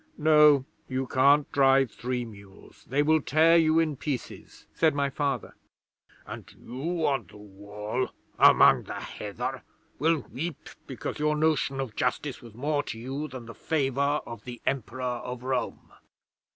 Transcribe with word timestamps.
'"No; 0.17 0.65
you 0.87 1.05
can't 1.05 1.51
drive 1.51 1.91
three 1.91 2.25
mules. 2.25 2.85
They 2.85 3.03
will 3.03 3.21
tear 3.21 3.55
you 3.55 3.77
in 3.77 3.97
pieces," 3.97 4.65
said 4.73 4.95
my 4.95 5.11
Father. 5.11 5.53
'"And 6.25 6.51
you 6.57 7.05
on 7.05 7.27
the 7.27 7.37
Wall, 7.37 8.09
among 8.39 8.85
the 8.85 8.95
heather, 8.99 9.61
will 9.99 10.17
weep 10.31 10.69
because 10.87 11.19
your 11.19 11.35
notion 11.35 11.79
of 11.79 11.95
justice 11.95 12.41
was 12.41 12.55
more 12.55 12.81
to 12.81 12.97
you 12.97 13.27
than 13.27 13.45
the 13.45 13.53
favour 13.53 14.21
of 14.25 14.43
the 14.43 14.59
Emperor 14.65 15.03
of 15.03 15.43
Rome." 15.43 15.93